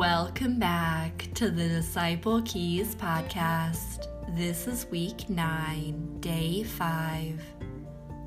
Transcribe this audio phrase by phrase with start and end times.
[0.00, 4.06] Welcome back to the Disciple Keys podcast.
[4.34, 7.44] This is week nine, day five.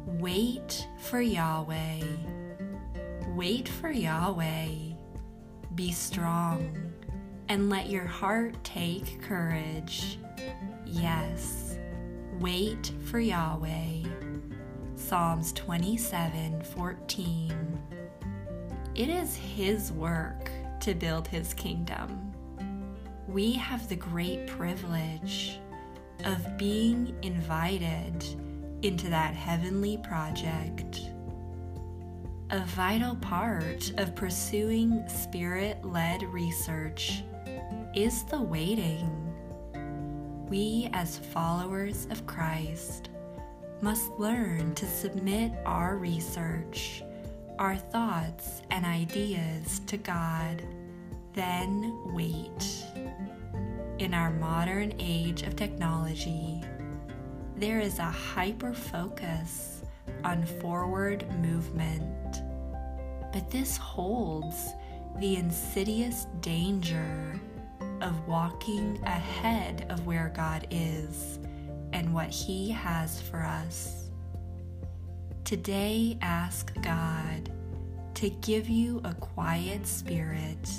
[0.05, 2.04] Wait for Yahweh.
[3.29, 4.67] Wait for Yahweh.
[5.73, 6.94] Be strong
[7.49, 10.19] and let your heart take courage.
[10.85, 11.79] Yes,
[12.40, 14.03] wait for Yahweh.
[14.96, 17.80] Psalms 27 14.
[18.94, 20.52] It is His work
[20.84, 22.34] to build His kingdom.
[23.28, 25.60] We have the great privilege
[26.26, 28.26] of being invited
[28.82, 31.10] into that heavenly project.
[32.50, 37.24] A vital part of pursuing spirit led research
[37.96, 39.10] is the waiting.
[40.50, 43.10] We, as followers of Christ,
[43.80, 47.04] must learn to submit our research
[47.59, 50.63] our thoughts and ideas to God,
[51.34, 52.84] then wait.
[53.99, 56.62] In our modern age of technology,
[57.55, 59.84] there is a hyper focus
[60.23, 62.41] on forward movement,
[63.32, 64.73] but this holds
[65.19, 67.39] the insidious danger
[68.01, 71.39] of walking ahead of where God is
[71.93, 74.02] and what He has for us.
[75.45, 77.52] Today, ask God
[78.13, 80.69] to give you a quiet spirit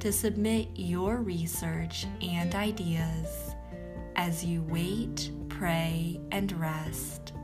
[0.00, 3.54] to submit your research and ideas
[4.16, 7.34] as you wait, pray, and rest.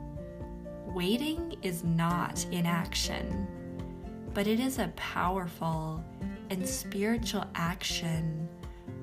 [0.87, 3.47] Waiting is not inaction,
[4.33, 6.03] but it is a powerful
[6.49, 8.49] and spiritual action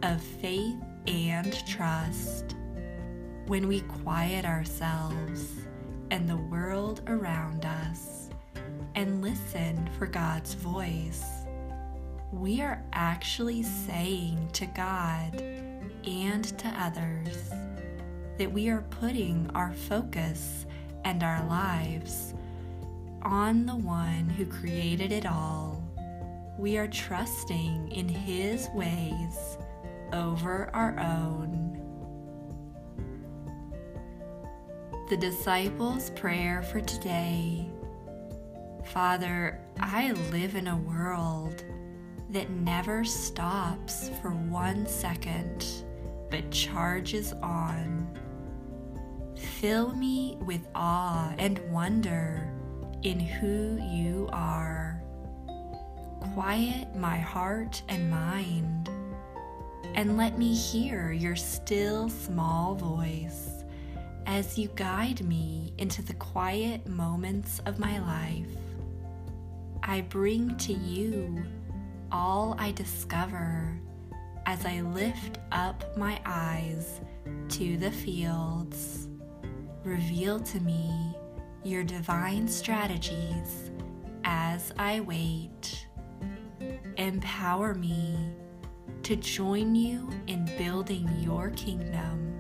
[0.03, 2.57] of faith and trust.
[3.47, 5.53] When we quiet ourselves,
[6.11, 8.31] and the world around us
[8.95, 11.25] and listen for God's voice,
[12.33, 15.43] we are actually saying to God
[16.07, 17.51] and to others
[18.39, 20.67] that we are putting our focus
[21.05, 22.35] and our lives
[23.23, 25.83] on the one who created it all.
[26.59, 29.59] We are trusting in His ways
[30.13, 31.66] over our own.
[35.09, 37.71] The disciples' prayer for today.
[38.87, 41.63] Father, I live in a world
[42.31, 45.65] that never stops for one second
[46.29, 48.19] but charges on.
[49.37, 52.53] Fill me with awe and wonder
[53.05, 55.01] in who you are.
[56.35, 58.91] Quiet my heart and mind,
[59.95, 63.57] and let me hear your still small voice
[64.27, 68.57] as you guide me into the quiet moments of my life.
[69.83, 71.45] I bring to you
[72.11, 73.81] all I discover
[74.45, 77.01] as I lift up my eyes
[77.51, 79.09] to the fields.
[79.85, 81.17] Reveal to me
[81.63, 83.71] your divine strategies
[84.25, 85.87] as I wait.
[86.97, 88.19] Empower me
[89.05, 92.37] to join you in building your kingdom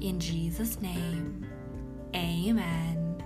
[0.00, 1.46] in Jesus' name,
[2.14, 3.22] amen.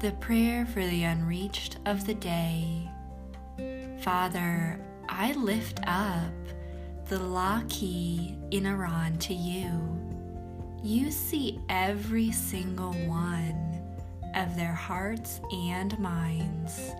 [0.00, 2.88] The prayer for the unreached of the day.
[4.00, 6.32] Father, I lift up
[7.08, 9.98] the Laki in Iran to you.
[10.82, 13.82] You see every single one
[14.36, 16.92] of their hearts and minds,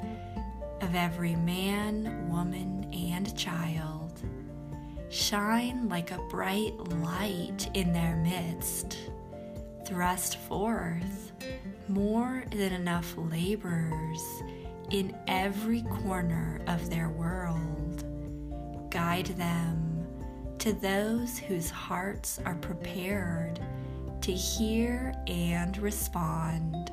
[0.81, 4.08] of every man, woman, and child
[5.11, 8.99] shine like a bright light in their midst.
[9.87, 11.33] Thrust forth
[11.89, 14.23] more than enough laborers
[14.91, 18.05] in every corner of their world.
[18.91, 20.07] Guide them
[20.59, 23.61] to those whose hearts are prepared
[24.21, 26.93] to hear and respond.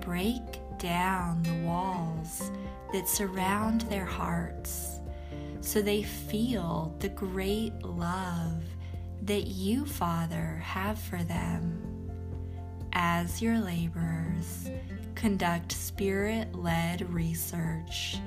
[0.00, 2.50] Break down the walls
[2.92, 5.00] that surround their hearts
[5.64, 8.62] so they feel the great love
[9.22, 11.82] that you, Father, have for them.
[12.92, 14.70] As your laborers
[15.14, 18.18] conduct spirit led research,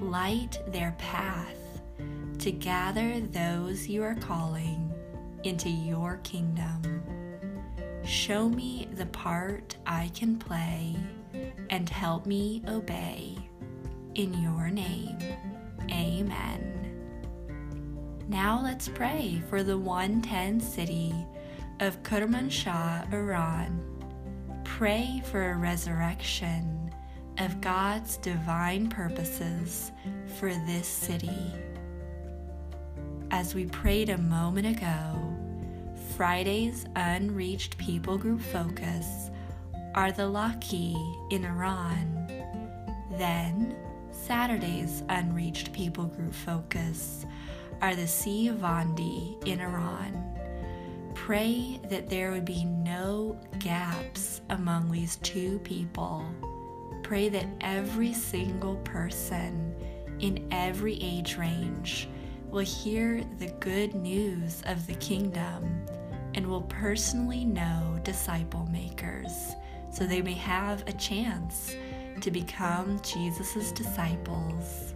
[0.00, 1.56] light their path
[2.38, 4.92] to gather those you are calling
[5.44, 7.02] into your kingdom.
[8.04, 10.96] Show me the part I can play
[11.70, 13.36] and help me obey.
[14.14, 15.18] In your name,
[15.90, 16.72] amen.
[18.28, 21.14] Now let's pray for the 110 city
[21.80, 23.82] of Kermanshah, Iran.
[24.64, 26.90] Pray for a resurrection
[27.38, 29.92] of God's divine purposes
[30.38, 31.52] for this city.
[33.30, 35.36] As we prayed a moment ago,
[36.16, 39.30] Friday's Unreached People Group focus
[39.94, 40.94] are the Laki
[41.30, 42.26] in Iran.
[43.12, 43.76] Then,
[44.24, 47.24] Saturday's Unreached People Group focus
[47.80, 50.34] are the Sivandi in Iran.
[51.14, 56.24] Pray that there would be no gaps among these two people.
[57.04, 59.74] Pray that every single person
[60.18, 62.08] in every age range
[62.48, 65.86] will hear the good news of the kingdom
[66.34, 69.54] and will personally know disciple makers
[69.92, 71.76] so they may have a chance
[72.22, 74.94] to become Jesus' disciples.